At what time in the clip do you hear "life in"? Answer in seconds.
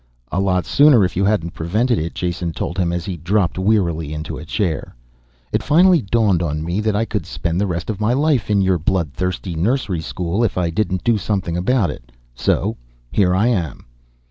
8.13-8.63